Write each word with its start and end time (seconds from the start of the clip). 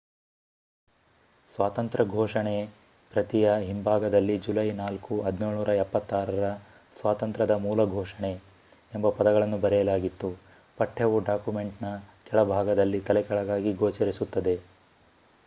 ಸ್ವಾತಂತ್ರ್ಯ 1.55 2.05
ಘೋಷಣೆ 2.05 2.53
ಪ್ರತಿಯ 3.11 3.57
ಹಿಂಭಾಗದಲ್ಲಿ 3.59 4.37
ಜುಲೈ 4.37 4.71
4 4.71 5.19
1776 5.23 6.39
ರ 6.39 6.47
ಸ್ವಾತಂತ್ರ್ಯದ 6.99 7.51
ಮೂಲ 7.57 7.85
ಘೋಷಣೆ 7.91 8.31
ಎಂಬ 8.93 9.09
ಪದಗಳನ್ನು 9.09 9.57
ಬರೆಯಲಾಗಿತ್ತು. 9.57 10.31
ಪಠ್ಯವು 10.77 11.19
ಡಾಕ್ಯುಮೆಂಟ್‌ನ 11.19 11.91
ಕೆಳಭಾಗದಲ್ಲಿ 12.29 13.01
ತಲೆಕೆಳಗಾಗಿ 13.01 13.73
ಗೋಚರಿಸುತ್ತದೆ 13.73 14.55